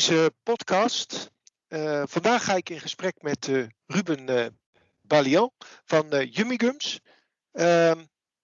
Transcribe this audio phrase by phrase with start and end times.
[0.00, 1.30] deze podcast.
[1.68, 4.46] Uh, vandaag ga ik in gesprek met uh, Ruben uh,
[5.02, 5.50] Balian
[5.84, 7.92] van uh,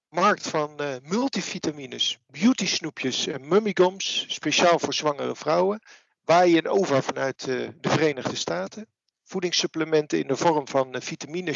[0.09, 5.81] markt van multivitamines, beauty snoepjes en mummigums, speciaal voor zwangere vrouwen.
[6.25, 8.89] Waar je in over vanuit de Verenigde Staten.
[9.25, 11.53] Voedingssupplementen in de vorm van vitamine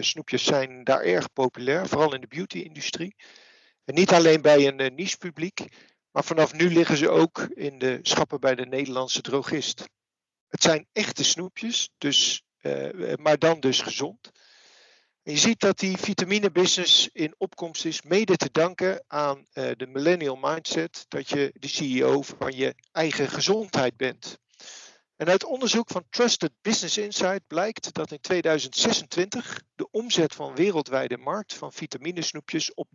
[0.00, 3.16] snoepjes zijn daar erg populair, vooral in de beauty-industrie.
[3.84, 5.66] En niet alleen bij een niche publiek,
[6.12, 9.88] maar vanaf nu liggen ze ook in de schappen bij de Nederlandse drogist.
[10.48, 14.30] Het zijn echte snoepjes, dus, uh, maar dan dus gezond.
[15.22, 20.36] Je ziet dat die vitaminebusiness in opkomst is, mede te danken aan uh, de millennial
[20.36, 24.38] mindset, dat je de CEO van je eigen gezondheid bent.
[25.16, 31.16] En uit onderzoek van Trusted Business Insight blijkt dat in 2026 de omzet van wereldwijde
[31.16, 32.88] markt van vitaminesnoepjes op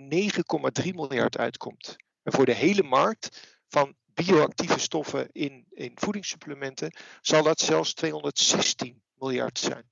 [0.84, 1.96] 9,3 miljard uitkomt.
[2.30, 9.60] Voor de hele markt van bioactieve stoffen in, in voedingssupplementen zal dat zelfs 216 miljard
[9.60, 9.90] zijn.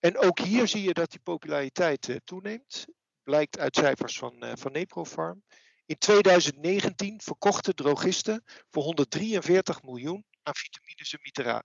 [0.00, 2.86] En ook hier zie je dat die populariteit uh, toeneemt.
[3.22, 5.42] Blijkt uit cijfers van, uh, van Neprofarm.
[5.86, 11.16] In 2019 verkochten drogisten voor 143 miljoen aan vitamines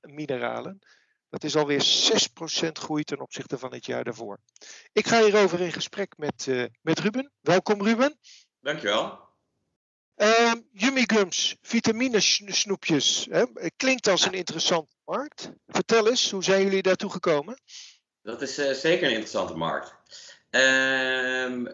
[0.01, 0.79] en mineralen.
[1.29, 1.83] Dat is alweer
[2.67, 4.39] 6% groei ten opzichte van het jaar daarvoor.
[4.91, 7.31] Ik ga hierover in gesprek met, uh, met Ruben.
[7.41, 8.19] Welkom Ruben.
[8.59, 9.32] Dankjewel.
[10.17, 13.27] Uh, Yummy Gums, vitaminesnoepjes.
[13.31, 13.43] Hè?
[13.77, 15.51] Klinkt als een interessante markt.
[15.67, 17.61] Vertel eens, hoe zijn jullie daartoe gekomen?
[18.21, 19.95] Dat is uh, zeker een interessante markt.
[20.51, 20.61] Uh,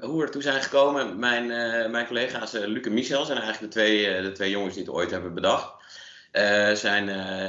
[0.02, 3.74] hoe we ertoe zijn gekomen, mijn, uh, mijn collega's uh, Luc en Michel zijn eigenlijk
[3.74, 5.74] de twee, de twee jongens die het ooit hebben bedacht.
[6.80, 7.08] zijn,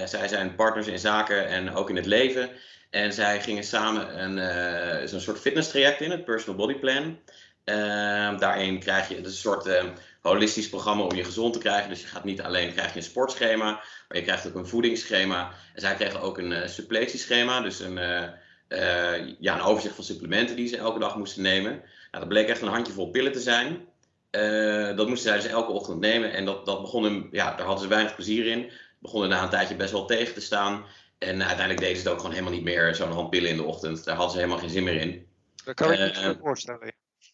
[0.08, 2.50] zij zijn partners in zaken en ook in het leven.
[2.90, 7.18] En zij gingen samen een, zo'n soort fitness traject in, het Personal Body Plan.
[7.64, 9.88] Ehm, daarin krijg je, een soort ehm,
[10.20, 11.88] holistisch programma om je gezond te krijgen.
[11.88, 13.64] Dus je gaat niet alleen krijg je een sportschema,
[14.08, 15.52] maar je krijgt ook een voedingsschema.
[15.74, 18.22] En zij kregen ook een uh, suppletieschema, dus een, uh,
[18.68, 21.72] uh, ja, een overzicht van supplementen die ze elke dag moesten nemen.
[21.72, 23.88] Nou, dat bleek echt een handjevol pillen te zijn.
[24.96, 27.82] dat moesten zij dus elke ochtend nemen en dat, dat begon hem, ja, daar hadden
[27.82, 28.62] ze weinig plezier in.
[28.62, 30.84] Het begon na een tijdje best wel tegen te staan.
[31.18, 33.62] En uiteindelijk deden ze het ook gewoon helemaal niet meer, zo'n hand pillen in de
[33.62, 34.04] ochtend.
[34.04, 35.26] Daar hadden ze helemaal geen zin meer in.
[35.64, 36.92] Dat kan ik me voorstellen.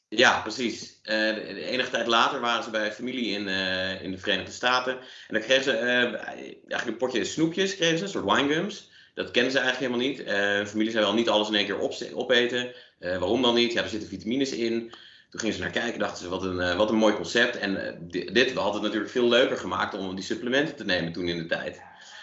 [0.09, 1.01] Ja, precies.
[1.03, 4.93] Uh, de, enige tijd later waren ze bij familie in, uh, in de Verenigde Staten.
[4.99, 8.91] En dan kregen ze uh, eigenlijk een potje snoepjes, kregen ze, een soort winegums.
[9.15, 10.69] Dat kennen ze eigenlijk helemaal niet.
[10.69, 12.75] familie zei wel niet alles in één keer op, opeten.
[12.99, 13.73] waarom dan niet?
[13.73, 14.93] Ja, er zitten vitamines in.
[15.31, 17.59] Toen gingen ze naar kijken, dachten ze, wat een, wat een mooi concept.
[17.59, 21.37] En dit had het natuurlijk veel leuker gemaakt om die supplementen te nemen toen in
[21.39, 21.81] de tijd.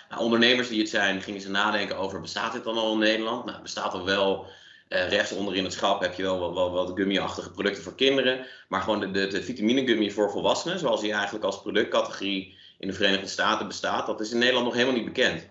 [0.10, 3.40] Nou, ondernemers die het zijn, gingen ze nadenken over, bestaat dit dan al in Nederland?
[3.40, 4.48] Nou, het bestaat al wel
[4.94, 8.46] uh, rechts onder in het schap heb je wel wat, gummi-achtige producten voor kinderen.
[8.68, 13.28] Maar gewoon de, de, vitamine-gummi voor volwassenen, zoals die eigenlijk als productcategorie in de Verenigde
[13.28, 15.48] Staten bestaat, dat is in Nederland nog helemaal niet bekend.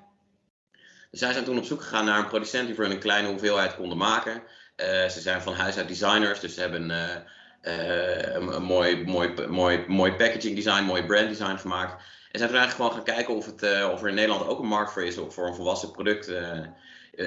[1.10, 3.76] Dus zij zijn toen op zoek gegaan naar een producent die voor een kleine hoeveelheid
[3.76, 4.42] konden maken.
[4.76, 9.84] Uh, ze zijn van huis uit designers, dus ze hebben uh, een, mooi, mooi, mooi,
[9.88, 11.92] mooi packaging design, mooi brand design gemaakt.
[11.92, 14.66] En zijn toen eigenlijk gewoon gaan kijken of, het, of er in Nederland ook een
[14.66, 16.32] markt voor is voor een volwassen product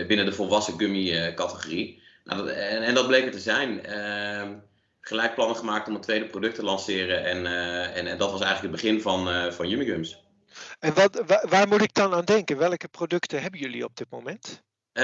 [0.08, 2.04] binnen de volwassen gummi categorie.
[2.26, 3.82] Nou, en, en, dat bleek er te zijn.
[3.90, 4.58] Uh,
[5.02, 7.26] gelijk plannen gemaakt om een tweede product te lanceren.
[7.26, 10.06] En, uh, en, en, dat was eigenlijk het begin van, uh, van.
[10.80, 12.58] En wat, waar, waar, moet ik dan aan denken?
[12.58, 14.64] Welke producten hebben jullie op dit moment?
[14.94, 15.04] Uh,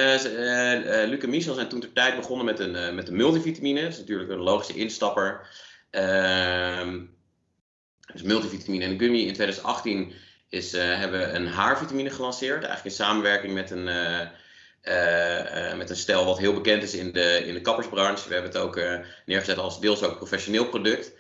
[1.10, 3.82] Luc en Michel zijn toen ter tijd begonnen met een, met een multivitamine.
[3.82, 5.48] Dat is natuurlijk een logische instapper.
[5.90, 7.00] Ehm,
[8.14, 9.28] dus multivitamine en gummi.
[9.28, 10.14] In 2018
[10.50, 12.64] is, hebben we een haarvitamine gelanceerd.
[12.64, 14.28] Eigenlijk in samenwerking met een uh, uh,
[15.78, 18.28] met een stijl wat heel bekend is in de, in de kappersbranche.
[18.28, 21.12] We hebben het ook uh, neergezet als deels ook professioneel product.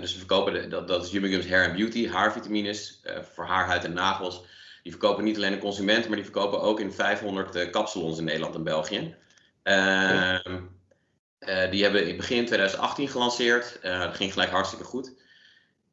[0.00, 3.00] dus we verkopen, de, dat, is Humigums Hair and Beauty, haarvitamines
[3.34, 4.44] voor haar, huid en nagels.
[4.82, 8.54] Die verkopen niet alleen de consument, maar die verkopen ook in 500 kapsalons in Nederland
[8.54, 9.16] en België.
[9.62, 10.60] Ehm,
[11.70, 13.78] die hebben in begin 2018 gelanceerd.
[13.82, 15.12] dat ging gelijk hartstikke goed.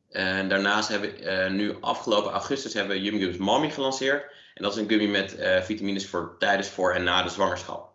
[0.10, 4.32] En daarnaast hebben we nu afgelopen augustus hebben Mommy gelanceerd.
[4.58, 7.94] En dat is een gummy met uh, vitamines voor tijdens, voor en na de zwangerschap.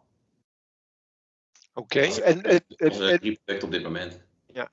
[1.74, 2.18] Oké, okay.
[2.18, 4.20] en, en, en, product op dit moment.
[4.46, 4.70] Ja,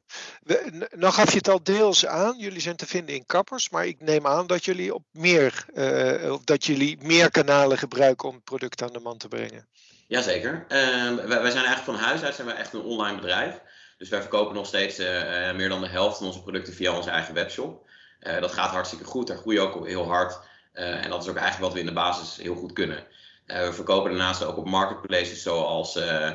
[0.89, 2.37] nou gaf je het al deels aan.
[2.37, 6.35] Jullie zijn te vinden in kappers, maar ik neem aan dat jullie op meer, uh,
[6.43, 9.67] dat jullie meer kanalen gebruiken om het product aan de man te brengen.
[10.07, 10.65] Jazeker.
[10.69, 13.61] Uh, wij, wij, zijn eigenlijk van huis uit zijn we echt een online bedrijf.
[13.97, 15.07] Dus wij verkopen nog steeds uh,
[15.53, 17.89] meer dan de helft van onze producten via onze eigen webshop.
[18.19, 19.27] dat gaat hartstikke goed.
[19.27, 20.39] Daar groeien ook heel hard.
[20.73, 23.07] Uh, en dat is ook eigenlijk wat we in de basis heel goed kunnen.
[23.47, 26.31] Uh, we verkopen daarnaast ook op marketplaces zoals uh,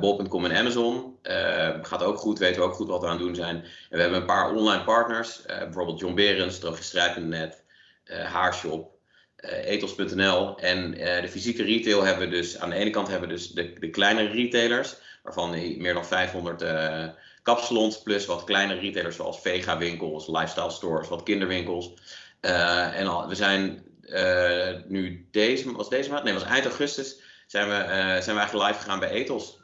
[0.00, 1.18] Bol.com en Amazon.
[1.82, 3.56] gaat ook goed, weten we ook goed wat we aan het doen zijn.
[3.56, 7.62] En we hebben een paar online partners, bijvoorbeeld John Berens, Drooggestrijd.net,
[8.06, 8.90] Haarshop.
[9.64, 10.58] ethos.nl.
[10.58, 13.72] En de fysieke retail hebben we dus, aan de ene kant hebben we dus de,
[13.72, 16.62] de kleinere retailers, waarvan meer dan 500
[17.42, 21.92] kapsalons, plus wat kleinere retailers zoals Vega winkels, lifestyle stores, wat kinderwinkels.
[22.42, 23.84] En we zijn
[24.88, 27.74] nu deze, was deze maand, nee, was eind augustus, zijn we,
[28.22, 29.60] zijn we eigenlijk live gegaan bij Ethos.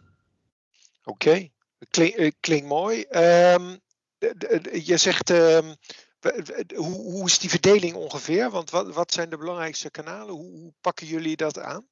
[1.04, 1.48] Oké,
[1.78, 2.32] okay.
[2.40, 3.06] klinkt mooi.
[3.10, 3.80] Um,
[4.72, 5.76] je zegt, um,
[6.74, 8.50] hoe, hoe, is die verdeling ongeveer?
[8.50, 10.34] Want wat, wat zijn de belangrijkste kanalen?
[10.34, 11.86] Hoe, hoe pakken jullie dat aan?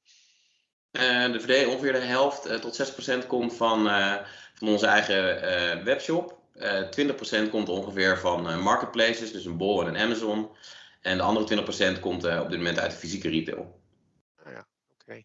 [0.93, 4.15] Uh, de verdeling, ongeveer de helft uh, tot 6% komt van, uh,
[4.55, 6.39] van onze eigen webshop.
[7.47, 10.49] 20% komt ongeveer van marketplaces, dus een Bol en een Amazon.
[11.01, 13.81] En de andere 20% komt op dit moment uit de fysieke retail.
[14.45, 14.67] Ah ja,
[15.05, 15.25] oké.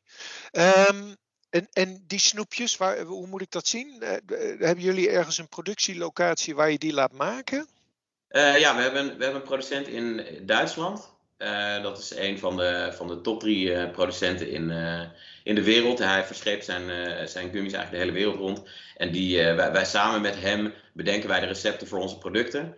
[0.51, 0.87] Okay.
[0.89, 1.15] Um,
[1.51, 3.95] en, en die snoepjes, waar, hoe moet ik dat zien?
[3.99, 4.09] Uh,
[4.59, 7.67] hebben jullie ergens een productielocatie waar je die laat maken?
[8.29, 11.13] Uh, ja, we hebben, we hebben een producent in Duitsland.
[11.37, 14.69] Uh, dat is een van de, van de top drie producenten in,
[15.43, 15.99] in de wereld.
[15.99, 16.83] Hij verscheept zijn,
[17.27, 18.69] zijn gummies eigenlijk de hele wereld rond.
[18.97, 22.77] En die, wij, wij, samen met hem bedenken wij de recepten voor onze producten.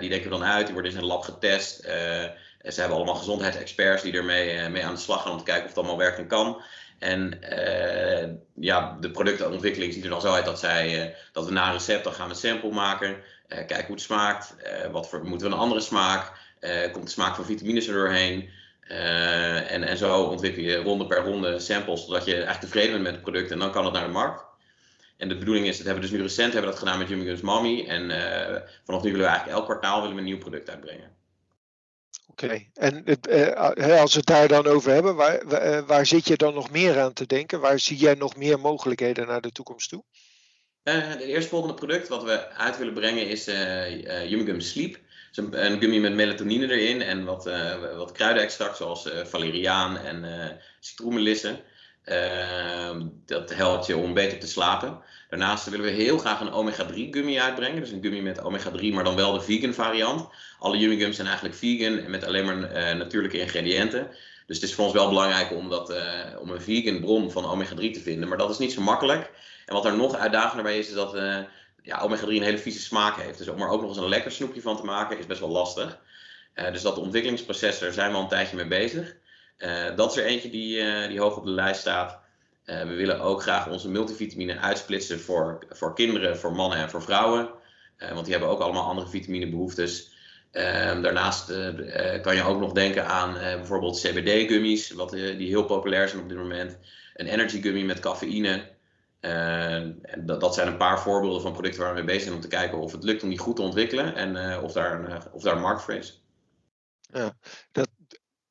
[0.00, 1.80] die denken we dan uit, die worden in zijn lab getest.
[1.82, 5.68] ze hebben allemaal gezondheidsexperts die ermee mee aan de slag gaan om te kijken of
[5.68, 6.62] het allemaal werkt en kan.
[6.98, 11.52] En uh, ja, de productontwikkeling ziet er dan zo uit dat, zij, uh, dat we
[11.52, 13.08] na een recept dan gaan we een sample maken.
[13.08, 14.54] Uh, kijken hoe het smaakt.
[14.90, 16.44] wat voor, moeten we een andere smaak?
[16.92, 18.50] komt de smaak van vitamines er doorheen?
[18.88, 23.12] En, en zo ontwikkel je ronde per ronde samples, zodat je eigenlijk tevreden bent met
[23.12, 23.50] het product.
[23.50, 24.44] En dan kan het naar de markt.
[25.16, 27.08] En de bedoeling is, dat hebben we dus nu recent hebben we dat gedaan met
[27.08, 27.84] Jimmy Guns Mommy.
[27.88, 28.10] En
[28.84, 31.16] vanaf nu willen we eigenlijk elk kwartaal willen we een nieuw product uitbrengen.
[32.38, 36.54] Oké, en uh, als we het daar dan over hebben, waar, waar zit je dan
[36.54, 37.60] nog meer aan te denken?
[37.60, 40.04] Waar zie jij nog meer mogelijkheden naar de toekomst toe?
[40.82, 44.98] Het eerstvolgende product wat we uit willen brengen is uh, Sleep.
[45.36, 47.50] Een, gummy met melatonine erin en wat,
[47.96, 50.24] wat kruidenextract zoals valeriaan en
[50.80, 51.60] citroenmelissen.
[52.06, 54.98] Ehm, dat helpt je om beter te slapen.
[55.28, 57.80] Daarnaast willen we heel graag een omega-3 gummy uitbrengen.
[57.80, 60.28] Dus een gummy met omega-3, maar dan wel de vegan variant.
[60.58, 64.08] Alle yummy gums zijn eigenlijk vegan en met alleen maar uh, natuurlijke ingrediënten.
[64.46, 67.44] Dus het is voor ons wel belangrijk om, dat, uh, om een vegan bron van
[67.44, 68.28] omega-3 te vinden.
[68.28, 69.30] Maar dat is niet zo makkelijk.
[69.66, 71.38] En wat er nog uitdagender bij is, is dat uh,
[71.86, 73.38] ja, omega-3 een hele vieze smaak heeft.
[73.38, 75.48] Dus om er ook nog eens een lekker snoepje van te maken, is best wel
[75.48, 75.98] lastig.
[76.54, 79.16] dus dat ontwikkelingsproces, daar zijn we al een tijdje mee bezig.
[79.96, 82.18] dat is er eentje die, die hoog op de lijst staat.
[82.64, 87.50] We willen ook graag onze multivitamine uitsplitsen voor, voor kinderen, voor mannen en voor vrouwen.
[87.98, 90.10] Want die hebben ook allemaal andere vitaminebehoeftes.
[90.52, 90.62] Uh,
[91.02, 91.46] daarnaast
[92.22, 96.38] kan je ook nog denken aan bijvoorbeeld CBD-gummies, wat, die heel populair zijn op dit
[96.38, 96.78] moment.
[97.14, 98.75] Een energy gummy met cafeïne.
[99.20, 102.48] Dat, dat zijn een paar voorbeelden van producten waar we mee bezig zijn om te
[102.48, 105.58] kijken of het lukt om die goed te ontwikkelen en of, daar een, of daar
[105.58, 106.22] markt voor is.
[107.00, 107.36] Ja,
[107.72, 107.88] dat,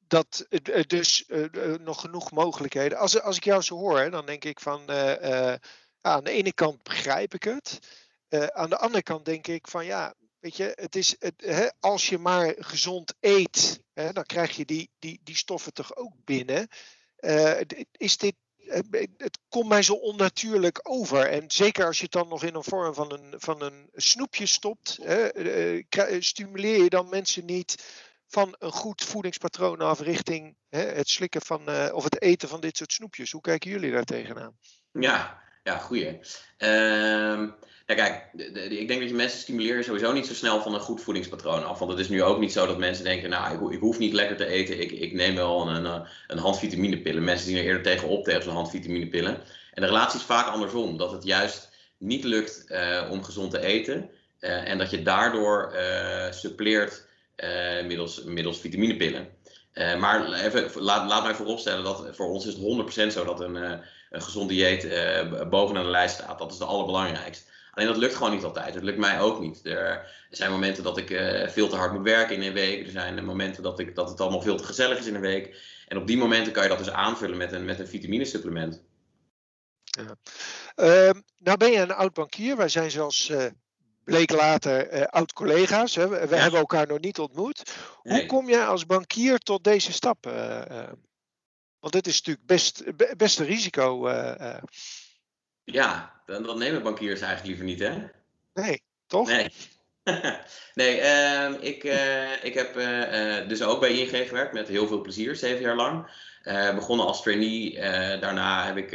[0.08, 0.46] dat
[0.88, 2.98] dus uh, nog genoeg mogelijkheden.
[2.98, 4.90] Als, als ik jou zo hoor, dan denk ik van
[6.02, 7.80] aan de ene kant begrijp ik het.
[8.30, 12.10] aan de andere kant denk ik van ja, weet je, het is, het, hè, als
[12.10, 16.68] je maar gezond eet, hè, dan krijg je die, die, die stoffen toch ook binnen.
[17.92, 18.36] is dit
[19.18, 21.30] het komt mij zo onnatuurlijk over.
[21.30, 24.46] En zeker als je het dan nog in een vorm van een, van een snoepje
[24.46, 27.84] stopt, hè, stimuleer je dan mensen niet
[28.28, 32.78] van een goed voedingspatroon af richting hè, het slikken van of het eten van dit
[32.78, 33.32] soort snoepjes.
[33.32, 34.58] Hoe kijken jullie daar tegenaan?
[34.92, 36.20] Ja, ja, goeie.
[37.88, 38.28] Ja, kijk,
[38.70, 41.80] ik denk dat je mensen stimuleert sowieso niet zo snel van een goed voedingspatroon af.
[41.80, 44.14] Want het is nu ook niet zo dat mensen denken, nou, ik, ik hoef niet
[44.14, 47.24] lekker te eten, ik, ik neem wel een, een, een handvitaminepillen.
[47.24, 49.42] Mensen zien er eerder tegenop tegen zo'n handvitaminepillen.
[49.74, 53.62] En de relatie is vaak andersom, dat het juist niet lukt uh, om gezond te
[53.62, 54.10] eten.
[54.40, 57.08] Uh, en dat je daardoor uh, suppleert
[57.86, 59.28] middels, middels vitaminepillen.
[59.76, 63.40] Uh, maar even, laat, laat mij vooropstellen dat voor ons is het 100% zo dat
[63.40, 63.72] een, uh,
[64.10, 64.88] een gezond dieet
[65.50, 66.40] bovenaan de lijst staat.
[66.40, 67.52] Dat is de allerbelangrijkste.
[67.72, 68.74] Alleen dat lukt gewoon niet altijd.
[68.74, 69.66] Dat lukt mij ook niet.
[69.66, 71.08] Er, zijn momenten dat ik
[71.52, 72.86] veel te hard moet werken in een week.
[72.86, 75.56] Er zijn momenten dat, ik, dat het allemaal veel te gezellig is in een week.
[75.88, 78.84] En op die momenten kan je dat dus aanvullen met een, met een vitaminesupplement.
[79.84, 80.16] Ja.
[80.76, 82.58] Uh, nou ben je een oud bankier.
[82.58, 83.32] Wij zijn zelfs
[84.06, 85.96] bleek later uh, oud-collega's.
[85.96, 87.76] We, we hebben elkaar nog niet ontmoet.
[87.96, 90.28] Hoe kom jij als bankier tot deze stap?
[90.28, 90.84] Uh, uh,
[91.80, 92.84] want dit is natuurlijk best,
[93.18, 94.10] best een risico.
[95.64, 98.08] Ja, dan, dan nemen bankiers eigenlijk liever niet, hè?
[98.54, 99.28] Nee, toch?
[99.28, 99.52] Nee.
[100.74, 101.84] nee, ehm, ik,
[102.44, 102.74] ik heb
[103.50, 106.10] dus ook bij ING gewerkt met heel veel plezier, zeven jaar lang.
[106.76, 107.80] begonnen als trainee,
[108.20, 108.92] daarna heb ik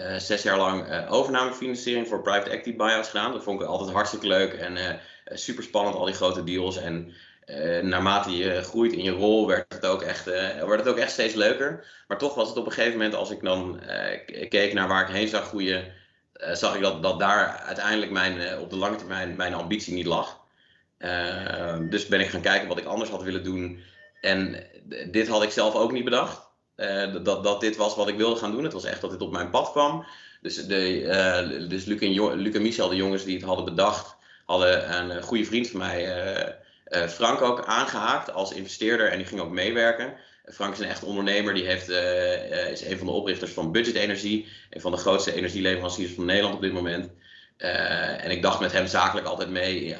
[0.00, 3.32] uh, zes jaar lang uh, overnamefinanciering voor private equity buyouts gedaan.
[3.32, 4.90] Dat vond ik altijd hartstikke leuk en uh,
[5.24, 6.76] super spannend, al die grote deals.
[6.76, 7.12] En
[7.82, 11.34] naarmate je groeit in je rol, werd het, ook echt, werd het ook echt steeds
[11.34, 11.86] leuker.
[12.08, 13.80] Maar toch was het op een gegeven moment, als ik dan
[14.48, 15.92] keek naar waar ik heen zag groeien,
[16.52, 20.40] zag ik dat, dat daar uiteindelijk mijn, op de lange termijn mijn ambitie niet lag.
[21.90, 23.80] dus ben ik gaan kijken wat ik anders had willen doen.
[24.20, 24.66] En
[25.10, 26.45] dit had ik zelf ook niet bedacht.
[27.22, 28.64] Dat, dat dit was wat ik wilde gaan doen.
[28.64, 30.06] Het was echt dat dit op mijn pad kwam.
[30.40, 32.00] Dus, de, uh, dus Luc,
[32.54, 36.54] en Michel, de jongens die het hadden bedacht, hadden een eh, goede vriend van mij,
[37.08, 40.14] Frank, ook aangehaakt als investeerder en die ging ook meewerken.
[40.44, 41.88] Frank is een echt ondernemer, die heeft,
[42.70, 46.54] is een van de oprichters van Budget Energie, een van de grootste energieleveranciers van Nederland
[46.54, 47.10] op dit moment.
[47.56, 49.96] en ik dacht met hem zakelijk altijd mee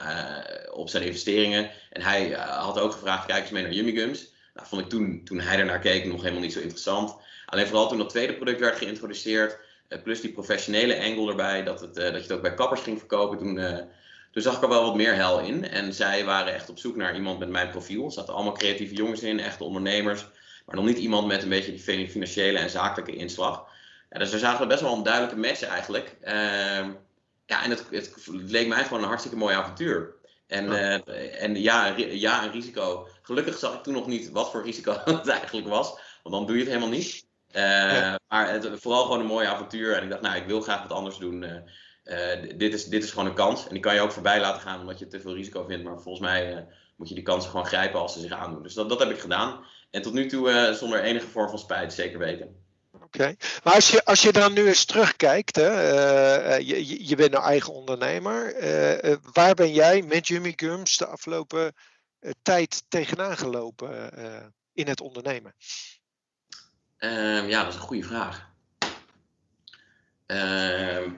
[0.73, 1.71] op zijn investeringen.
[1.91, 4.35] En hij had ook gevraagd, kijk eens mee naar Yummy Gums.
[4.57, 7.17] Nou, vond ik toen, toen hij er naar keek nog helemaal niet zo interessant.
[7.47, 9.59] Alleen vooral toen dat tweede product werd geïntroduceerd,
[9.89, 12.81] eh, plus die professionele angle erbij, dat, het, eh, dat je het ook bij kappers
[12.81, 13.39] ging verkopen.
[13.39, 13.79] Toen, eh,
[14.31, 15.69] toen zag ik er wel wat meer hel in.
[15.69, 18.05] En zij waren echt op zoek naar iemand met mijn profiel.
[18.05, 20.27] Er zaten allemaal creatieve jongens in, echte ondernemers.
[20.67, 23.67] Maar nog niet iemand met een beetje die financiële en zakelijke inslag.
[24.11, 26.17] Ja, dus daar zagen we best wel een duidelijke match eigenlijk.
[26.21, 26.91] Ehm,
[27.47, 30.15] ja, en het, het, leek mij gewoon een hartstikke mooi avontuur.
[30.47, 30.73] En,
[31.39, 33.09] en ja, ja, een risico.
[33.23, 35.99] Gelukkig zag ik toen nog niet wat voor risico het eigenlijk was.
[36.23, 37.27] Want dan doe je het helemaal niet.
[37.53, 39.97] Uh, Maar het, vooral gewoon een mooi avontuur.
[39.97, 41.43] En ik dacht, nou, ik wil graag wat anders doen.
[41.43, 43.67] Uh, dit, is, dit is gewoon een kans.
[43.67, 45.85] En die kan je ook voorbij laten gaan omdat je te veel risico vindt.
[45.85, 48.63] Maar volgens mij moet je die kansen gewoon grijpen als ze zich aandoen.
[48.63, 49.65] Dus dat, dat heb ik gedaan.
[49.91, 52.66] En tot nu toe zonder enige vorm van spijt, zeker weten.
[53.07, 53.35] Oké,
[53.65, 57.73] maar als je, als je dan nu eens terugkijkt, hè, je, je bent een eigen
[57.73, 58.55] ondernemer.
[59.33, 61.75] waar ben jij met Jimmy Gums de afgelopen
[62.43, 64.11] tijd tegenaan gelopen
[64.73, 65.55] in het ondernemen?
[66.99, 68.49] Um, ja, dat is een goede vraag.
[70.27, 71.13] Uh,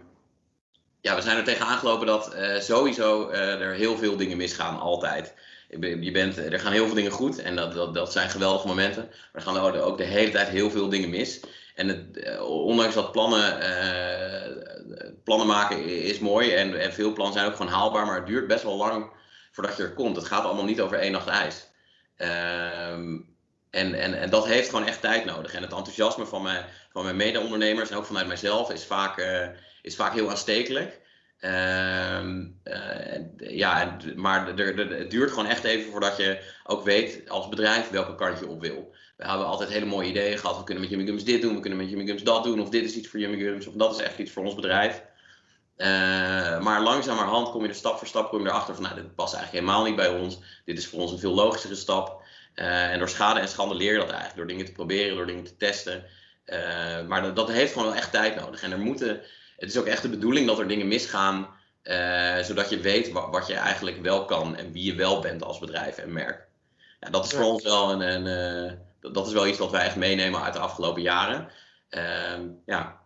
[1.00, 5.34] ja, we zijn er tegen aangelopen dat uh, sowieso er heel veel dingen misgaan, altijd.
[6.00, 9.04] Je bent, er gaan heel veel dingen goed en dat, dat, dat zijn geweldige momenten.
[9.04, 11.40] Maar er gaan ook de hele tijd heel veel dingen mis.
[11.78, 13.58] En het, eh, ondanks dat plannen,
[15.24, 18.62] plannen maken is mooi en, veel plannen zijn ook gewoon haalbaar, maar het duurt best
[18.62, 19.10] wel lang
[19.52, 20.16] voordat je er komt.
[20.16, 21.66] Het gaat allemaal niet over één nacht ijs.
[22.16, 23.16] Ehm
[23.70, 25.54] en, en, en dat heeft gewoon echt tijd nodig.
[25.54, 29.46] En het enthousiasme van mijn, van mijn mede-ondernemers en ook vanuit mijzelf is vaak, uh,
[29.82, 31.00] is vaak heel aanstekelijk.
[31.40, 32.20] Uh,
[33.36, 38.38] ja, maar het duurt gewoon echt even voordat je ook weet als bedrijf welke kant
[38.38, 38.94] je op wil.
[39.18, 40.56] We hebben altijd hele mooie ideeën gehad.
[40.56, 42.60] We kunnen met Jimmy Gums dit doen, we kunnen met Jimmy Gums dat doen.
[42.60, 45.02] Of dit is iets voor Jimmy Gums, of dat is echt iets voor ons bedrijf.
[45.76, 45.86] Uh,
[46.60, 49.34] maar langzamerhand kom je er stap voor stap kom je erachter van, nou, dit past
[49.34, 50.38] eigenlijk helemaal niet bij ons.
[50.64, 52.22] Dit is voor ons een veel logischere stap.
[52.54, 54.36] Uh, en door schade en schande leer je dat eigenlijk.
[54.36, 56.04] Door dingen te proberen, door dingen te testen.
[56.46, 58.62] Uh, maar dat, dat, heeft gewoon wel echt tijd nodig.
[58.62, 59.20] En er moeten,
[59.56, 61.56] het is ook echt de bedoeling dat er dingen misgaan.
[62.42, 65.58] Zodat je weet wat, wat, je eigenlijk wel kan en wie je wel bent als
[65.58, 66.46] bedrijf en merk.
[67.00, 68.78] Ja, dat is voor ons wel een, een
[69.12, 71.52] dat, is wel iets wat wij echt meenemen uit de afgelopen jaren.
[71.88, 73.00] Ehm, ja.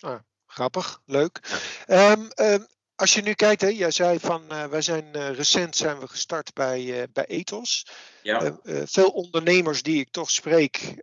[0.00, 1.40] Ah, grappig, leuk.
[1.86, 2.10] Ja.
[2.12, 5.76] Um, um, als je nu kijkt, hè, jij zei van uh, wij zijn uh, recent
[5.76, 7.86] zijn we gestart bij, uh, bij Ethos.
[8.22, 8.58] Ja.
[8.64, 10.94] veel ondernemers die ik toch spreek,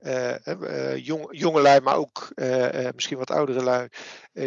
[0.95, 2.29] jong, jongelui, maar ook
[2.95, 3.89] misschien wat oudere lui,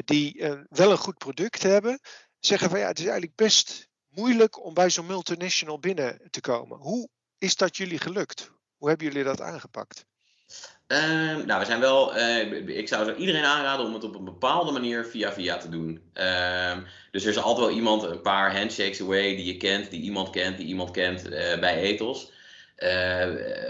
[0.04, 2.00] die wel een goed product hebben,
[2.40, 6.78] zeggen van ja, het is eigenlijk best moeilijk om bij zo'n multinational binnen te komen.
[6.78, 8.52] Hoe is dat jullie gelukt?
[8.78, 10.06] Hoe hebben jullie dat aangepakt?
[10.88, 12.16] Uh, nou, we zijn wel.
[12.16, 16.10] Uh, ik zou iedereen aanraden om het op een bepaalde manier via via te doen.
[16.14, 16.76] Uh,
[17.10, 20.30] dus er is altijd wel iemand, een paar handshakes away die je kent, die iemand
[20.30, 22.32] kent, die iemand kent uh, bij Ethos.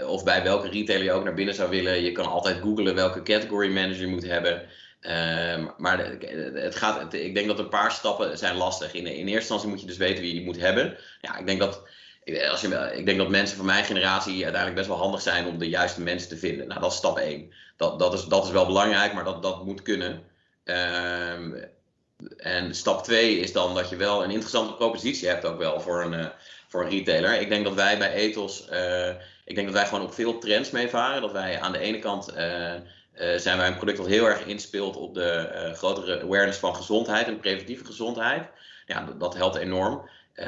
[0.05, 2.01] of bij welke retailer je ook naar binnen zou willen.
[2.01, 4.67] Je kan altijd googlen welke category manager je moet hebben.
[4.99, 5.99] Ehm, maar
[6.53, 8.93] het gaat, ik denk dat een paar stappen zijn lastig.
[8.93, 10.97] In, in eerste instantie moet je dus weten wie je moet hebben.
[11.21, 11.81] Ja, ik denk dat
[12.37, 15.57] als je, ik denk dat mensen van mijn generatie uiteindelijk best wel handig zijn om
[15.57, 16.67] de juiste mensen te vinden.
[16.67, 17.53] Nou, dat is stap 1.
[17.77, 20.23] Dat, dat, is, dat is wel belangrijk, maar dat, dat moet kunnen.
[20.63, 21.67] Um,
[22.37, 26.03] en stap 2 is dan dat je wel een interessante propositie hebt ook wel voor
[26.03, 26.25] een, uh,
[26.67, 27.41] voor een retailer.
[27.41, 29.09] Ik denk dat wij bij Ethos, uh,
[29.45, 31.21] ik denk dat wij gewoon op veel trends meevaren.
[31.21, 32.33] Dat wij aan de ene kant
[33.35, 37.39] zijn wij een product dat heel erg inspeelt op de grotere awareness van gezondheid en
[37.39, 38.49] preventieve gezondheid.
[38.85, 40.09] Ja, dat, dat helpt enorm.
[40.39, 40.45] Uh,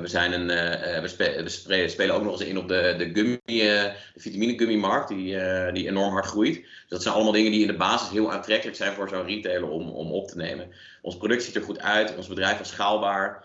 [0.00, 3.10] we, zijn een, uh, we, spe we, spelen ook nog eens in op de, de,
[3.12, 5.38] gummy, de vitamine gummy markt, die,
[5.72, 6.54] die enorm hard groeit.
[6.54, 9.68] Dus dat zijn allemaal dingen die in de basis heel aantrekkelijk zijn voor zo'n retailer
[9.68, 10.72] om, om op te nemen.
[11.02, 13.44] Ons product ziet er goed uit, ons bedrijf is schaalbaar.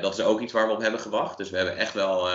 [0.00, 1.36] dat is ook iets waar we op hebben gewacht.
[1.36, 2.28] Dus we hebben echt wel,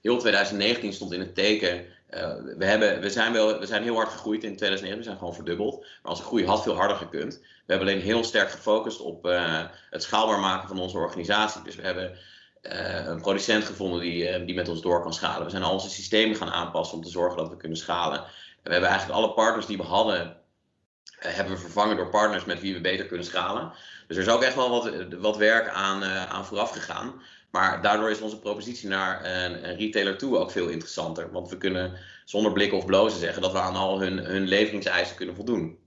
[0.00, 1.84] heel 2019 stond in het teken
[2.14, 5.18] uh, we, hebben, we, zijn wel, we zijn heel hard gegroeid in 2009, we zijn
[5.18, 5.80] gewoon verdubbeld.
[6.02, 7.40] Maar onze groei had veel harder gekund.
[7.72, 11.62] We hebben alleen heel sterk gefocust op uh, het schaalbaar maken van onze organisatie.
[11.62, 12.18] Dus we hebben
[12.62, 15.44] een producent gevonden die, die met ons door kan schalen.
[15.44, 18.24] We zijn al onze systemen gaan aanpassen om te zorgen dat we kunnen schalen.
[18.62, 20.36] we hebben eigenlijk alle partners die we hadden,
[21.18, 23.72] hebben we vervangen door partners met wie we beter kunnen schalen.
[24.06, 27.22] Dus er is ook echt wel wat, wat werk aan, aan vooraf gegaan.
[27.50, 31.32] Maar daardoor is onze propositie naar een, een, retailer toe ook veel interessanter.
[31.32, 35.16] Want we kunnen zonder blikken of blozen zeggen dat we aan al hun, hun leveringseisen
[35.16, 35.81] kunnen voldoen.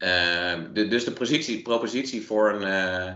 [0.00, 3.14] De, dus de positie, propositie voor een, uh,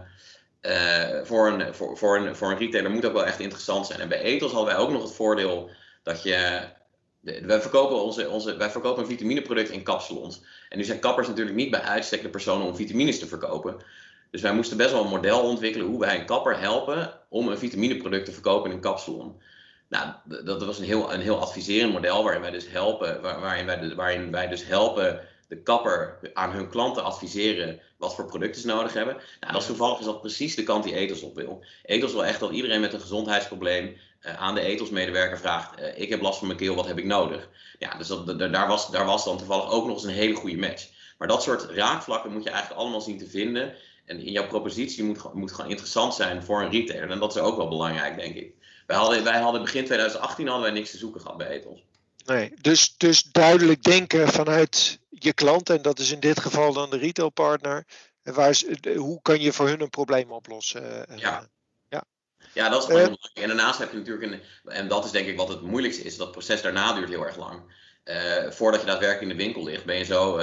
[0.63, 4.01] uh, voor, een, voor, voor, een, voor een retailer moet ook wel echt interessant zijn.
[4.01, 5.71] En bij Ethos hadden wij ook nog het voordeel
[6.03, 6.61] dat je.
[7.21, 10.43] wij, verkopen onze, onze, wij verkopen een vitamineproduct in kapsalons.
[10.69, 13.77] En nu zijn kappers natuurlijk niet bij uitstek de personen om vitamines te verkopen.
[14.31, 17.59] Dus wij moesten best wel een model ontwikkelen hoe wij een kapper helpen om een
[17.59, 19.41] vitamineproduct te verkopen in een kapsalon.
[19.89, 20.13] Nou,
[20.45, 24.31] dat was een heel, een heel adviserend model waarin wij dus helpen, waarin wij, waarin
[24.31, 25.21] wij dus helpen
[25.55, 29.15] de kapper aan hun klanten adviseren wat voor producten ze nodig hebben.
[29.41, 31.65] Nou, dat is toevallig is dat precies de kant die Ethos op wil.
[31.83, 36.09] Ethos wil echt dat iedereen met een gezondheidsprobleem uh, aan de Ethos-medewerker vraagt: uh, Ik
[36.09, 37.49] heb last van mijn keel, wat heb ik nodig?
[37.79, 40.57] Ja, dus dat, daar, was, daar was dan toevallig ook nog eens een hele goede
[40.57, 40.89] match.
[41.19, 43.75] Maar dat soort raakvlakken moet je eigenlijk allemaal zien te vinden.
[44.05, 47.11] En in jouw propositie moet, moet gewoon interessant zijn voor een retailer.
[47.11, 48.55] En dat is ook wel belangrijk, denk ik.
[48.87, 51.85] Wij hadden, wij hadden begin 2018 hadden wij niks te zoeken gehad bij Ethos.
[52.25, 56.91] Nee, dus, dus duidelijk denken vanuit je klant, en dat is in dit geval dan
[56.91, 57.87] de retailpartner.
[58.23, 58.63] Waar
[58.97, 61.09] hoe kan je voor hun een probleem oplossen?
[61.09, 61.49] Eh, ja.
[61.89, 62.05] Ja.
[62.53, 63.37] ja, dat is gewoon uh, belangrijk.
[63.37, 66.17] En daarnaast heb je natuurlijk, een, en dat is denk ik wat het moeilijkste is,
[66.17, 67.63] dat proces daarna duurt heel erg lang.
[68.05, 70.39] Uh, voordat je daadwerkelijk in de winkel ligt, ben je zo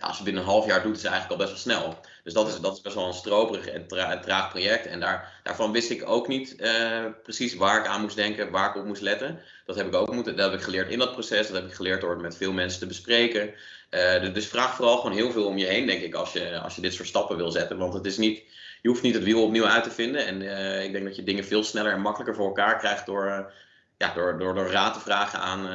[0.00, 1.98] ja, als je binnen een half jaar doet, is het eigenlijk al best wel snel.
[2.24, 3.86] Dus dat is, dat is best wel een stroperig en,
[4.20, 4.86] traag project.
[4.86, 8.68] En daar, daarvan wist ik ook niet uh, precies waar ik aan moest denken, waar
[8.68, 9.40] ik op moest letten.
[9.64, 11.46] Dat heb ik ook moeten, dat heb ik geleerd in dat proces.
[11.46, 13.54] Dat heb ik geleerd door het met veel mensen te bespreken.
[13.90, 16.74] Uh, dus vraag vooral gewoon heel veel om je heen, denk ik, als je, als
[16.74, 17.78] je dit soort stappen wil zetten.
[17.78, 18.42] Want het is niet,
[18.82, 20.26] je hoeft niet het wiel opnieuw uit te vinden.
[20.26, 23.52] En uh, ik denk dat je dingen veel sneller en makkelijker voor elkaar krijgt door,
[23.96, 25.68] ja, door, door, door raad te vragen aan,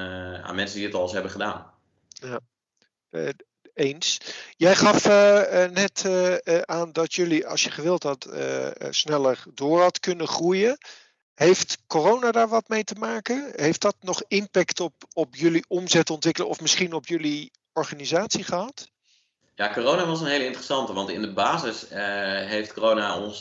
[0.43, 1.73] aan mensen die het al eens hebben gedaan.
[2.09, 2.39] Ja
[3.75, 4.17] eens.
[4.57, 8.27] Jij gaf uh, net uh, aan dat jullie, als je gewild had,
[8.89, 10.77] sneller door had kunnen groeien.
[11.33, 13.51] Heeft corona daar wat mee te maken?
[13.55, 18.89] Heeft dat nog impact op, op jullie omzet ontwikkelen of misschien op jullie organisatie gehad?
[19.55, 21.85] Ja, corona was een hele interessante, want in de basis
[22.45, 23.39] heeft corona ons.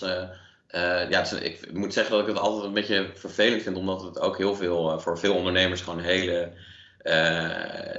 [1.09, 4.37] ja, ik moet zeggen dat ik het altijd een beetje vervelend vind, omdat het ook
[4.37, 6.53] heel veel voor veel ondernemers gewoon hele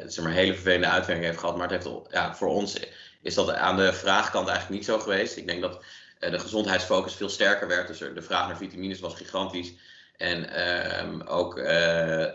[0.05, 1.57] zeg maar, hele vervelende uitwerking heeft gehad.
[1.57, 2.79] Maar het heeft, ja, voor ons
[3.21, 5.37] is dat aan de vraagkant eigenlijk niet zo geweest.
[5.37, 5.83] Ik denk dat
[6.19, 7.87] uh, de gezondheidsfocus veel sterker werd.
[7.87, 9.73] Dus de vraag naar vitamines was gigantisch.
[10.17, 12.25] En uh, ook uh,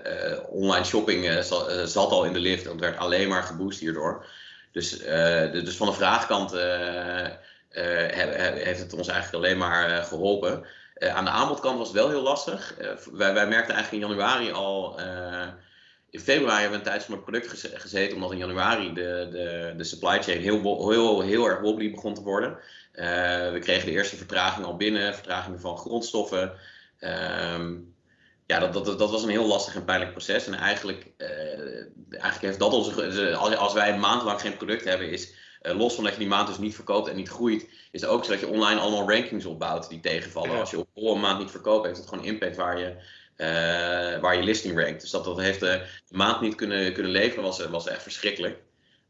[0.48, 1.44] online shopping
[1.84, 2.64] zat al in de lift.
[2.64, 4.26] Dat werd alleen maar geboost hierdoor.
[4.72, 6.50] Dus, de, dus van de vraagkant
[8.62, 10.64] heeft het ons eigenlijk alleen maar geholpen.
[10.98, 12.74] aan de aanbodkant was het wel heel lastig.
[13.12, 15.00] wij, wij merkten eigenlijk in januari al
[16.10, 19.74] in februari hebben we een tijd van het product gezeten, omdat in januari de, de,
[19.76, 22.58] de supply chain heel, heel, heel erg wobbly begon te worden.
[22.94, 23.04] Uh,
[23.52, 26.52] we kregen de eerste vertragingen al binnen, vertragingen van grondstoffen.
[27.00, 27.94] Um,
[28.46, 30.46] ja, dat, dat, dat was een heel lastig en pijnlijk proces.
[30.46, 31.28] En eigenlijk, uh,
[32.10, 33.36] eigenlijk heeft dat onze.
[33.36, 36.28] Als wij een maand lang geen product hebben, is uh, los van dat je die
[36.28, 39.10] maand dus niet verkoopt en niet groeit, is het ook zo dat je online allemaal
[39.10, 40.60] rankings opbouwt die tegenvallen.
[40.60, 42.96] Als je op een maand niet verkoopt, heeft het gewoon impact waar je
[43.40, 45.00] uh, waar je listing rankt.
[45.00, 48.58] Dus dat, dat heeft de maand niet kunnen, kunnen leveren, was, was echt verschrikkelijk.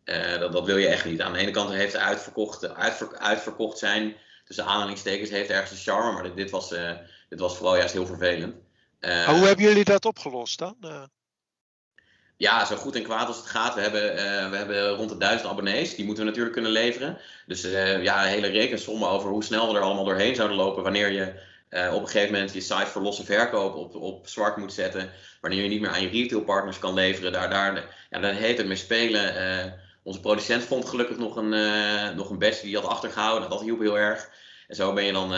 [0.05, 1.21] Uh, dat, dat wil je echt niet.
[1.21, 5.93] Aan de ene kant heeft het uitverkocht, uitver, uitverkocht zijn, tussen aanhalingstekens, heeft ergens een
[5.93, 6.91] charme, maar dit, dit, was, uh,
[7.29, 8.55] dit was vooral juist heel vervelend.
[9.01, 10.77] hoe hebben jullie dat opgelost dan?
[12.37, 13.75] Ja, zo goed en kwaad als het gaat.
[13.75, 14.15] We hebben,
[14.51, 15.95] we hebben rond de duizend abonnees.
[15.95, 17.19] Die moeten we natuurlijk kunnen leveren.
[17.47, 17.63] Dus
[18.03, 21.49] ja, een hele rekensommen over hoe snel we er allemaal doorheen zouden lopen wanneer je
[21.71, 25.11] uh, op een gegeven moment je site voor losse verkoop op, op zwart moet zetten.
[25.41, 27.33] Wanneer je niet meer aan je retailpartners kan leveren.
[27.33, 29.37] Daar, daar, ja, daar heet het mee spelen.
[29.37, 33.51] Uh, onze producent vond gelukkig nog een, uh, nog een badge die had achtergehouden.
[33.51, 34.31] Dat hielp heel erg.
[34.69, 35.31] En zo ben je dan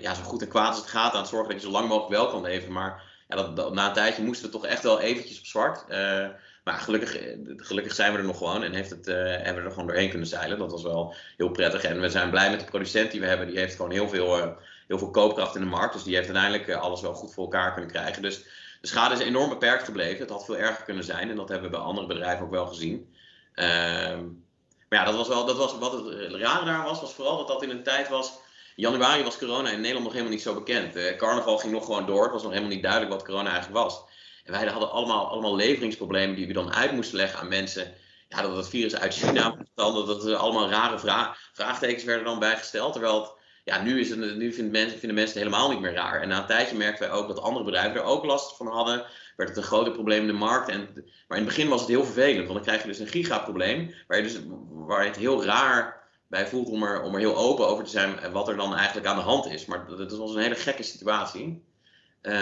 [0.00, 1.88] ja, zo goed en kwaad als het gaat aan het zorgen dat je zo lang
[1.88, 2.72] mogelijk wel kan leveren.
[2.72, 5.88] Maar ja, dat, na een tijdje moesten we toch echt wel eventjes op zwart.
[6.64, 7.16] maar gelukkig,
[7.56, 10.28] gelukkig zijn we er nog gewoon en heeft het, hebben we er gewoon doorheen kunnen
[10.28, 10.58] zeilen.
[10.58, 11.84] Dat was wel heel prettig.
[11.84, 13.46] En we zijn blij met de producent die we hebben.
[13.46, 15.92] Die heeft gewoon heel veel heel veel koopkracht in de markt.
[15.92, 18.22] Dus die heeft uiteindelijk eh, alles wel goed voor elkaar kunnen krijgen.
[18.22, 18.42] Dus
[18.80, 20.18] de schade is enorm beperkt gebleven.
[20.18, 21.30] Het had veel erger kunnen zijn.
[21.30, 23.14] En dat hebben we bij andere bedrijven ook wel gezien.
[23.54, 24.24] Ehm,
[24.88, 27.48] maar ja, dat was wel, dat was, wat het rare daar was, was vooral dat
[27.48, 28.32] dat in een tijd was.
[28.76, 30.96] Januari was corona in Nederland nog helemaal niet zo bekend.
[30.96, 32.22] Uh, carnaval ging nog gewoon door.
[32.22, 34.02] Het was nog helemaal niet duidelijk wat corona eigenlijk was.
[34.44, 37.94] En wij hadden allemaal, allemaal leveringsproblemen die we dan uit moesten leggen aan mensen.
[38.28, 42.92] Ja, dat het virus uit China kwam, dat er allemaal rare vraagtekens werden dan bijgesteld.
[42.92, 43.32] Terwijl het
[43.66, 46.20] ja, nu, is het, nu vinden, mensen, vinden mensen het helemaal niet meer raar.
[46.22, 49.04] En na een tijdje merkten wij ook dat andere bedrijven er ook last van hadden.
[49.36, 50.68] Werd het een groter probleem in de markt.
[50.68, 50.88] En,
[51.28, 53.94] maar in het begin was het heel vervelend, want dan krijg je dus een gigaprobleem.
[54.06, 57.36] Waar je, dus, waar je het heel raar bij voelt om er, om er heel
[57.36, 59.66] open over te zijn wat er dan eigenlijk aan de hand is.
[59.66, 61.64] Maar dat, was een hele gekke situatie.
[62.22, 62.32] Uh,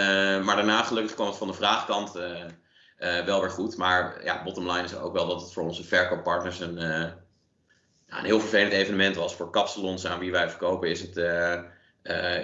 [0.45, 3.77] maar daarna gelukkig kwam het van de vraagkant uh, wel weer goed.
[3.77, 6.79] Maar ja, bottom line is ook wel dat het voor onze verkooppartners een,
[8.19, 9.35] een heel vervelend evenement was.
[9.35, 11.17] Voor kapsalons aan wie wij verkopen is het,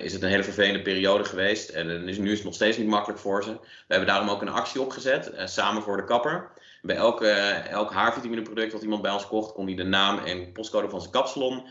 [0.03, 1.69] is het een hele vervelende periode geweest.
[1.69, 3.51] En is, nu is het nog steeds niet makkelijk voor ze.
[3.51, 6.51] We hebben daarom ook een actie opgezet, samen voor de kapper.
[6.83, 7.23] Bij elk,
[7.71, 11.13] elk haarvitamineproduct wat iemand bij ons kocht, kon hij de naam en postcode van zijn
[11.13, 11.67] kapsalon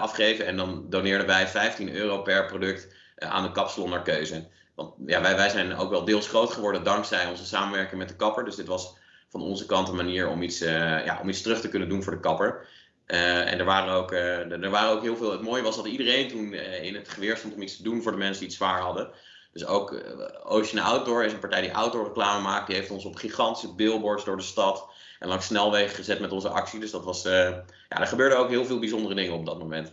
[0.00, 0.46] afgeven.
[0.46, 4.48] En dan doneerden wij 15 euro per product aan de kapsalon naar keuze.
[4.74, 8.16] Want ja, wij, wij zijn ook wel deels groot geworden dankzij onze samenwerking met de
[8.16, 8.44] kapper.
[8.44, 8.96] Dus dit was
[9.28, 12.12] van onze kant een manier om iets, ja, om iets terug te kunnen doen voor
[12.12, 12.66] de kapper.
[13.12, 15.30] Uh, en er waren, ook, uh, er waren ook heel veel.
[15.30, 18.12] Het mooie was dat iedereen toen in het geweer stond om iets te doen voor
[18.12, 19.10] de mensen die het zwaar hadden.
[19.52, 20.02] Dus ook
[20.44, 22.66] Ocean Outdoor is een partij die outdoor reclame maakt.
[22.66, 26.48] Die heeft ons op gigantische billboards door de stad en langs snelwegen gezet met onze
[26.48, 26.80] actie.
[26.80, 29.92] Dus dat was, ja, er gebeurden ook heel veel bijzondere dingen op dat moment.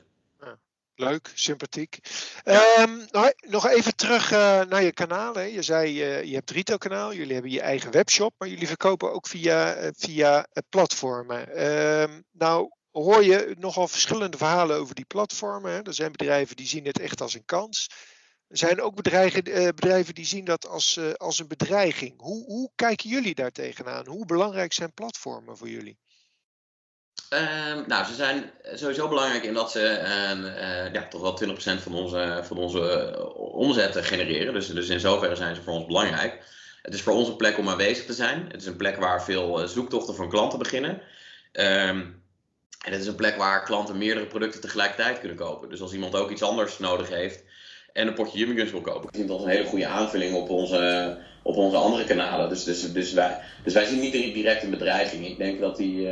[0.95, 1.99] Leuk, sympathiek.
[2.45, 4.29] Um, nou, nog even terug
[4.69, 5.33] naar je kanaal.
[5.33, 5.41] Hè.
[5.41, 5.93] Je zei,
[6.27, 10.47] je hebt retail kanaal, jullie hebben je eigen webshop, maar jullie verkopen ook via, via
[10.69, 11.65] platformen.
[12.01, 12.71] Um, nou
[13.03, 15.71] hoor je nogal verschillende verhalen over die platformen.
[15.71, 15.81] Hè.
[15.81, 17.89] Er zijn bedrijven die zien het echt als een kans.
[18.47, 19.43] Er zijn ook bedrijven,
[19.75, 22.13] bedrijven die zien dat als, als een bedreiging.
[22.17, 24.07] Hoe, hoe kijken jullie daar tegenaan?
[24.07, 25.97] Hoe belangrijk zijn platformen voor jullie?
[27.33, 31.93] Uh, nou, ze zijn sowieso belangrijk in dat ze uh, ja, toch wel 20% van
[31.93, 34.53] onze, van onze omzet genereren.
[34.53, 36.43] Dus, dus in zoverre zijn ze voor ons belangrijk.
[36.81, 38.45] Het is voor ons een plek om aanwezig te zijn.
[38.51, 41.01] Het is een plek waar veel zoektochten van klanten beginnen.
[41.51, 42.25] Um,
[42.85, 45.69] en het is een plek waar klanten meerdere producten tegelijkertijd kunnen kopen.
[45.69, 47.43] Dus als iemand ook iets anders nodig heeft
[47.93, 51.17] en een potje Yummy Guns wil kopen, is dat een hele goede aanvulling op onze,
[51.43, 52.49] op onze andere kanalen.
[52.49, 55.27] Dus, dus, dus, wij, dus wij zien niet direct een bedreiging.
[55.27, 56.07] Ik denk dat die.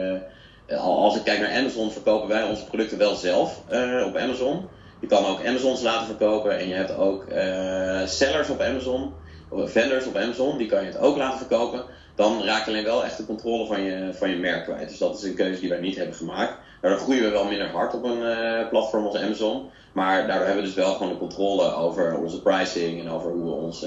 [0.68, 4.68] Uh, als ik kijk naar Amazon, verkopen wij onze producten wel zelf uh, op Amazon.
[5.02, 9.14] Je kan ook Amazons laten verkopen en je hebt ook uh, sellers op Amazon,
[9.52, 11.86] vendors op Amazon, die kan je het ook laten verkopen.
[12.16, 14.90] Dan raak je alleen wel echt de controle van je, van je merk kwijt.
[14.90, 16.54] Dus dat is een keuze die wij niet hebben gemaakt.
[16.82, 19.70] Daardoor groeien we wel minder hard op een uh, platform als Amazon.
[19.94, 23.44] Maar daardoor hebben we dus wel gewoon de controle over onze pricing en over hoe
[23.44, 23.86] we ons,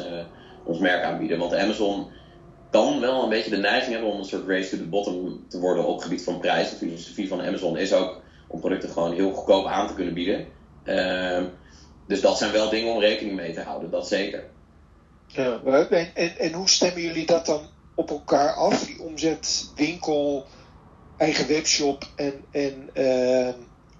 [0.64, 1.38] ons merk aanbieden.
[1.38, 2.06] Want Amazon
[2.70, 5.60] kan wel een beetje de neiging hebben om een soort race to the bottom te
[5.60, 6.70] worden op gebied van prijs.
[6.70, 10.46] De filosofie van Amazon is ook om producten gewoon heel goedkoop aan te kunnen bieden.
[10.84, 11.42] Uh,
[12.06, 14.44] dus dat zijn wel dingen om rekening mee te houden, dat zeker.
[15.26, 17.60] Ja, en, en, en hoe stemmen jullie dat dan
[17.98, 18.84] op elkaar af?
[18.84, 20.46] Die omzet, winkel,
[21.16, 23.48] eigen webshop en, en uh,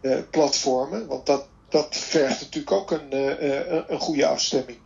[0.03, 1.07] uh, platformen?
[1.07, 4.79] Want dat, dat vergt natuurlijk ook een, uh, een goede afstemming.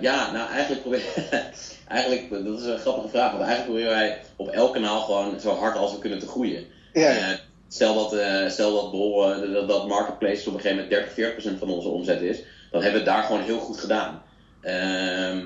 [0.00, 1.02] ja, nou eigenlijk probeer
[1.88, 5.54] eigenlijk, dat is een grappige vraag, want eigenlijk proberen wij op elk kanaal gewoon zo
[5.54, 6.64] hard als we kunnen te groeien.
[6.92, 7.38] Ja.
[7.68, 8.10] Stel dat,
[8.52, 12.20] stel dat, bol, dat, dat marketplace op een gegeven moment 30, 40% van onze omzet
[12.20, 12.38] is,
[12.70, 14.22] dan hebben we het daar gewoon heel goed gedaan.
[14.60, 15.40] Ehm,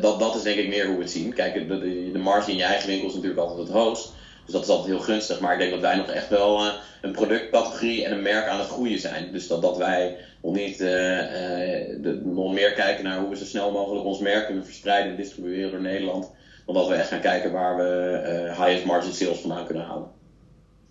[0.00, 1.34] dat, dat is denk ik meer hoe we het zien.
[1.34, 4.12] Kijk, de, de, marge in je eigen winkel is natuurlijk altijd het hoogst.
[4.44, 5.40] Dus dat is altijd heel gunstig.
[5.40, 8.68] Maar ik denk dat wij nog echt wel een productcategorie en een merk aan het
[8.68, 9.32] groeien zijn.
[9.32, 13.70] Dus dat, dat wij nog niet de, nog meer kijken naar hoe we zo snel
[13.70, 16.30] mogelijk ons merk kunnen verspreiden en distribueren door Nederland.
[16.66, 20.14] Dan dat we echt gaan kijken waar we highest margin sales vandaan kunnen halen.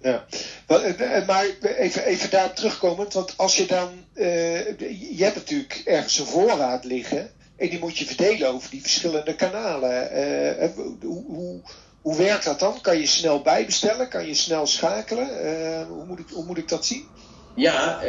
[0.01, 0.25] Ja,
[1.27, 3.89] maar even, even daar terugkomend, want als je dan,
[5.09, 9.35] je hebt natuurlijk ergens een voorraad liggen en die moet je verdelen over die verschillende
[9.35, 10.17] kanalen.
[10.17, 10.69] Uh,
[11.01, 11.61] hoe, hoe,
[12.01, 12.81] hoe werkt dat dan?
[12.81, 14.09] Kan je snel bijbestellen?
[14.09, 15.27] Kan je snel schakelen?
[15.45, 17.03] Uh, hoe, moet ik, hoe moet ik dat zien?
[17.55, 17.99] Ja,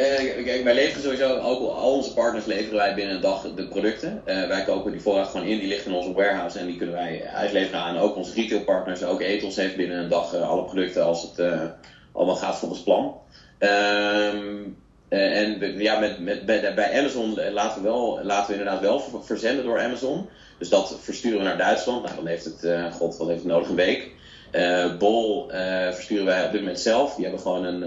[0.43, 4.21] kijk, wij leveren sowieso, ook al onze partners leveren wij binnen een dag de producten.
[4.25, 7.27] Wij kopen die voorraad gewoon in, die ligt in onze warehouse en die kunnen wij
[7.33, 9.03] uitleveren aan ook onze retailpartners.
[9.03, 11.51] Ook Ethos heeft binnen een dag alle producten als het
[12.11, 13.15] allemaal gaat volgens plan.
[15.09, 19.65] Ehm, en ja, met, met, bij, Amazon laten we, wel, laten we inderdaad wel verzenden
[19.65, 20.29] door Amazon.
[20.57, 22.03] Dus dat versturen we naar Duitsland.
[22.03, 23.69] Nou, dan heeft het, uh, god, wat heeft het nodig?
[23.69, 24.15] Een week.
[24.99, 25.47] Bol
[25.91, 27.15] versturen wij op dit moment zelf.
[27.15, 27.81] Die hebben gewoon een,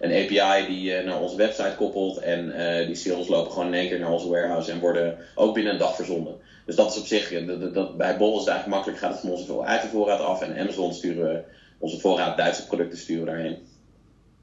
[0.00, 2.18] een API die naar onze website koppelt.
[2.18, 2.52] En
[2.86, 5.78] die sales lopen gewoon in één keer naar onze warehouse en worden ook binnen een
[5.78, 6.36] dag verzonden.
[6.66, 9.30] Dus dat is op zich, dat, bij Bol is het eigenlijk makkelijk, gaat het van
[9.30, 10.42] onze eigen voorraad af.
[10.42, 11.42] En Amazon sturen we
[11.78, 13.66] onze voorraad Duitse producten sturen daarheen.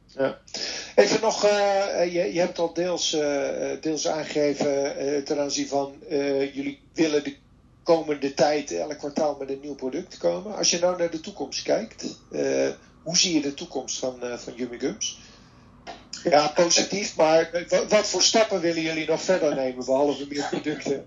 [0.07, 0.37] Ja.
[1.01, 3.21] Even nog, uh, je, je hebt al deels, uh,
[3.81, 5.93] deels aangegeven uh, ten aanzien van
[6.53, 7.35] jullie willen de
[7.83, 10.55] komende tijd elk kwartaal met een nieuw product komen.
[10.55, 12.05] Als je nou naar de toekomst kijkt,
[13.03, 15.19] hoe zie je de toekomst van, van Yummy Gums?
[16.23, 17.15] Ja, positief.
[17.15, 21.05] Maar wat voor stappen willen jullie nog verder nemen, behalve meer producten?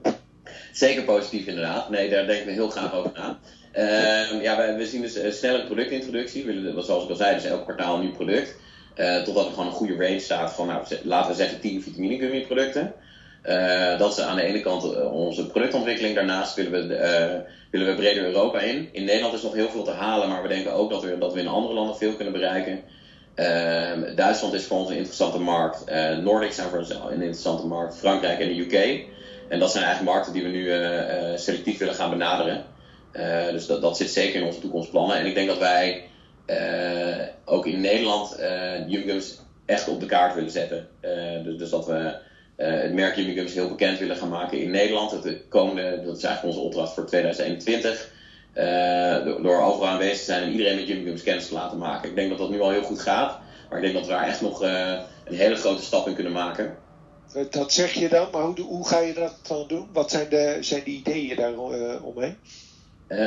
[0.73, 1.91] Zeker positief inderdaad.
[1.91, 3.39] Nee, daar denken we heel graag over na.
[3.75, 6.45] Uh, ja, we, zien dus snelle productintroductie.
[6.45, 8.55] We willen, zoals ik al zei, dus elk kwartaal een nieuw product.
[8.97, 12.19] Uh, totdat er gewoon een goede range staat van, nou, laten we zeggen, 10 vitamine
[12.19, 12.95] gummy producten.
[13.45, 16.15] Uh, dat is aan de ene kant onze productontwikkeling.
[16.15, 18.89] Daarnaast willen we, willen we breder Europa in.
[18.93, 21.33] In Nederland is nog heel veel te halen, maar we denken ook dat we, dat
[21.33, 22.81] we in andere landen veel kunnen bereiken.
[23.35, 25.85] Ehm, Duitsland is voor ons een interessante markt.
[26.23, 27.97] Nordics zijn voor ons een interessante markt.
[27.97, 29.07] Frankrijk en de UK.
[29.49, 30.69] En dat zijn eigenlijk markten die we nu
[31.39, 32.65] selectief willen gaan benaderen.
[33.53, 35.17] dus dat, dat zit zeker in onze toekomstplannen.
[35.17, 36.05] En ik denk dat wij
[37.45, 39.17] ook in Nederland uh,
[39.67, 40.89] echt op de kaart willen zetten.
[41.45, 42.17] dus, dus, dat we
[42.57, 45.11] het merk Yummy heel bekend willen gaan maken in Nederland.
[45.11, 48.13] Het komende, dat is eigenlijk onze opdracht voor 2021.
[48.55, 52.09] Uh, door, overal aanwezig te zijn en iedereen met Jimmy scans te laten maken.
[52.09, 53.39] Ik denk dat dat nu al heel goed gaat.
[53.69, 56.77] Maar ik denk dat we daar echt nog een hele grote stap in kunnen maken.
[57.51, 59.89] Dat zeg je dan, maar hoe, hoe ga je dat dan doen?
[59.93, 62.29] Wat zijn de, zijn de ideeën daar uh?
[63.15, 63.21] Uh,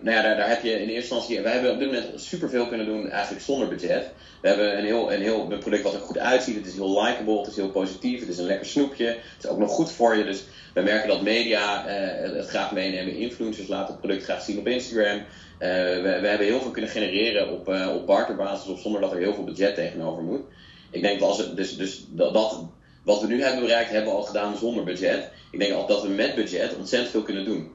[0.00, 1.40] nou ja, daar, heb je in eerste instantie.
[1.40, 4.10] Wij hebben op dit moment superveel kunnen doen, eigenlijk zonder budget.
[4.42, 6.56] We hebben een heel, een heel een product wat er goed uitziet.
[6.56, 9.06] Het is heel likable, het is heel positief, het is een lekker snoepje.
[9.06, 10.24] Het is ook nog goed voor je.
[10.24, 10.44] Dus
[10.74, 13.16] we merken dat media uh, het graag meenemen.
[13.16, 15.16] Influencers laten het product graag zien op Instagram.
[15.16, 15.24] Uh,
[15.58, 19.18] we, we, hebben heel veel kunnen genereren op, uh, op barterbasis of zonder dat er
[19.18, 20.42] heel veel budget tegenover moet.
[20.90, 22.64] Ik denk dat als het, dus, dus dat,
[23.04, 25.30] wat we nu hebben bereikt, hebben we al gedaan zonder budget.
[25.50, 27.70] Ik denk dat we met budget ontzettend veel kunnen doen.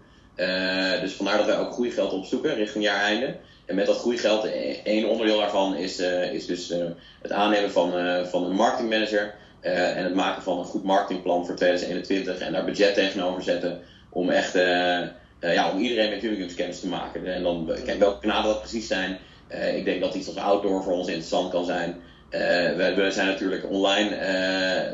[1.01, 3.35] Dus vandaar dat wij ook groeigeld opzoeken richting jaareinde.
[3.65, 4.47] En met dat groeigeld,
[4.83, 5.99] één onderdeel daarvan is,
[6.31, 6.73] is dus
[7.21, 7.93] het aannemen van,
[8.29, 12.93] van een marketingmanager en het maken van een goed marketingplan voor 2021 en daar budget
[12.93, 14.53] tegenover zetten om echt
[15.39, 17.25] ja, om iedereen met Unigums kennis te maken.
[17.25, 19.17] En dan, kijk, welke kanalen dat precies zijn.
[19.75, 21.95] ik denk dat iets als outdoor voor ons interessant kan zijn.
[22.29, 24.09] We, zijn natuurlijk online,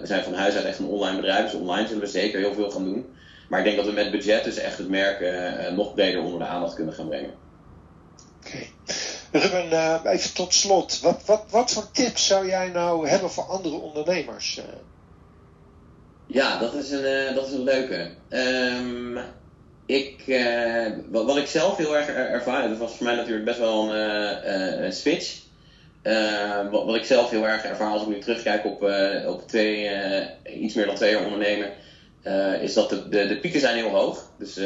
[0.02, 2.54] we zijn van huis uit echt een online bedrijf, dus online zullen we zeker heel
[2.54, 3.06] veel gaan doen.
[3.48, 5.20] Maar ik denk dat we met budget dus echt het merk
[5.76, 7.34] nog breder onder de aandacht kunnen gaan brengen.
[8.46, 8.58] Oké.
[9.32, 11.00] Ruben, uh, even tot slot.
[11.00, 14.62] Wat, wat, wat voor tips zou jij nou hebben voor andere ondernemers?
[16.26, 18.10] Ja, dat is een, dat is een leuke.
[18.30, 19.20] Um,
[19.86, 20.24] ik,
[21.10, 23.94] wat, wat, ik zelf heel erg er, ervaar, dat was voor mij natuurlijk best wel
[23.94, 25.36] een, een switch.
[26.02, 28.92] Ehm, wat, wat, ik zelf heel erg ervaar als ik nu terugkijk op,
[29.28, 29.90] op twee,
[30.44, 31.72] iets meer dan twee jaar ondernemen,
[32.62, 34.32] is dat de, de, pieken zijn heel hoog.
[34.38, 34.60] Dus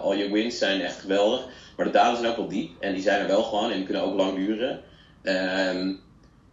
[0.00, 1.46] al je wins zijn echt geweldig.
[1.76, 3.84] Maar de dalen zijn ook wel diep en die zijn er wel gewoon en die
[3.84, 4.80] kunnen ook lang duren.
[5.22, 6.00] Um,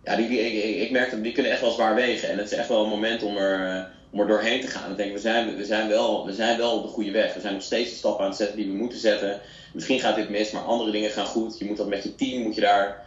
[0.03, 2.29] ja, die, ik, ik merk dat die kunnen echt wel zwaar wegen.
[2.29, 4.91] En het is echt wel een moment om er, uh, om er doorheen te gaan.
[4.91, 7.33] Ik denk, we zijn, we, zijn wel, we zijn wel op de goede weg.
[7.33, 9.39] We zijn nog steeds de stappen aan het zetten die we moeten zetten.
[9.73, 11.59] Misschien gaat dit mis, maar andere dingen gaan goed.
[11.59, 13.03] Je moet dat met je team, moet je daar,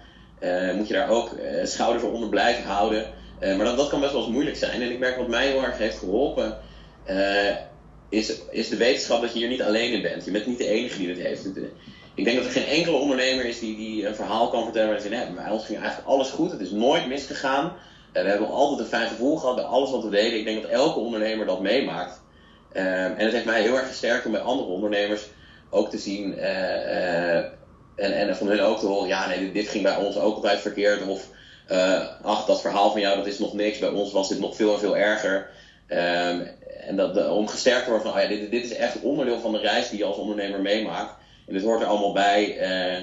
[0.74, 1.30] moet je daar ook
[1.64, 3.06] schouders onder blijven houden.
[3.40, 4.82] maar dat, dat kan best wel eens moeilijk zijn.
[4.82, 6.58] En ik merk wat mij heel erg heeft geholpen
[8.08, 10.24] is, is de wetenschap dat je hier niet alleen in bent.
[10.24, 11.46] Je bent niet de enige die dit heeft.
[12.14, 15.00] Ik denk dat er geen enkele ondernemer is die, die een verhaal kan vertellen waar
[15.00, 17.64] ze zeggen, bij ons ging eigenlijk alles goed, het is nooit misgegaan.
[17.64, 20.38] Uh, we hebben altijd een fijn gevoel gehad bij alles wat we deden.
[20.38, 22.22] Ik denk dat elke ondernemer dat meemaakt.
[22.72, 25.22] En het heeft mij heel erg gesterkt om bij andere ondernemers
[25.70, 27.52] ook te zien en,
[27.96, 31.06] en van hun ook te horen, ja nee, dit, ging bij ons ook altijd verkeerd.
[31.06, 31.28] Of
[32.22, 34.72] ach, dat verhaal van jou dat is nog niks, bij ons was dit nog veel
[34.72, 35.50] en veel erger.
[35.88, 36.48] Um,
[36.86, 39.52] en dat, om gesterkt te worden van, oh ja, dit, dit is echt onderdeel van
[39.52, 41.14] de reis die je als ondernemer meemaakt.
[41.46, 42.58] En dit hoort er allemaal bij.
[42.60, 43.02] Uh,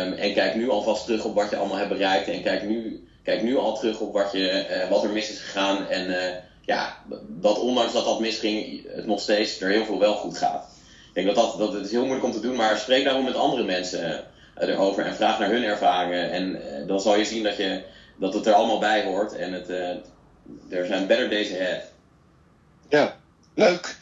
[0.00, 2.28] um, en kijk nu alvast terug op wat je allemaal hebt bereikt.
[2.28, 5.40] En kijk nu, kijk nu al terug op wat, je, uh, wat er mis is
[5.40, 5.88] gegaan.
[5.88, 6.16] En
[6.64, 6.96] ja,
[7.28, 10.66] dat ondanks dat dat misging, het nog steeds er heel veel wel goed gaat.
[11.08, 13.24] Ik denk dat, dat, dat het is heel moeilijk om te doen, maar spreek daarom
[13.24, 14.24] met andere mensen
[14.58, 16.30] erover en vraag naar hun ervaringen.
[16.30, 17.82] En dan zal je zien dat, je,
[18.16, 19.36] dat het er allemaal bij hoort.
[19.36, 19.68] En het,
[20.70, 21.82] er zijn better days ahead.
[22.88, 23.16] Ja,
[23.54, 23.96] leuk.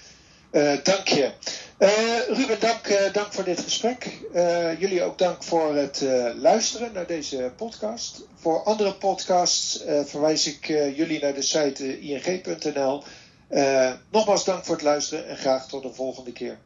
[0.53, 1.31] Uh, dank je.
[1.79, 4.19] Uh, Ruben, dank, uh, dank voor dit gesprek.
[4.79, 6.05] jullie ook dank voor het
[6.37, 8.23] luisteren naar deze podcast.
[8.35, 13.03] Voor andere podcasts verwijs ik jullie naar de site ing.nl.
[14.11, 16.59] nogmaals dank voor het luisteren en graag tot de volgende keer.